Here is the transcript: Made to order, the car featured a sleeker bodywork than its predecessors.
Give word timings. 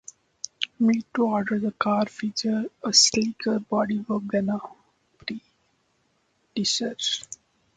Made 0.79 1.05
to 1.13 1.25
order, 1.27 1.59
the 1.59 1.73
car 1.73 2.07
featured 2.07 2.71
a 2.83 2.91
sleeker 2.91 3.59
bodywork 3.59 4.31
than 4.31 4.49
its 4.49 5.43
predecessors. 6.55 7.27